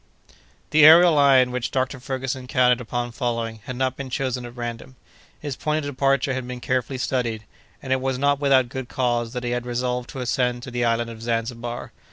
The 0.71 0.81
aërial 0.81 1.13
line 1.13 1.51
which 1.51 1.69
Dr. 1.69 1.99
Ferguson 1.99 2.47
counted 2.47 2.81
upon 2.81 3.11
following 3.11 3.59
had 3.65 3.75
not 3.75 3.95
been 3.95 4.09
chosen 4.09 4.47
at 4.47 4.55
random; 4.55 4.95
his 5.39 5.55
point 5.55 5.85
of 5.85 5.91
departure 5.91 6.33
had 6.33 6.47
been 6.47 6.59
carefully 6.59 6.97
studied, 6.97 7.43
and 7.83 7.93
it 7.93 8.01
was 8.01 8.17
not 8.17 8.39
without 8.39 8.67
good 8.69 8.89
cause 8.89 9.33
that 9.33 9.43
he 9.43 9.51
had 9.51 9.67
resolved 9.67 10.09
to 10.09 10.19
ascend 10.19 10.65
at 10.65 10.73
the 10.73 10.83
island 10.85 11.11
of 11.11 11.21
Zanzibar. 11.21 11.91